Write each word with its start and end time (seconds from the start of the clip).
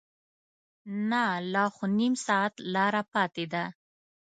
نه 1.09 1.23
لا 1.53 1.65
خو 1.75 1.85
نیم 1.99 2.13
ساعت 2.25 2.53
لاره 2.73 3.01
پاتې 3.13 3.45
ده. 3.53 3.63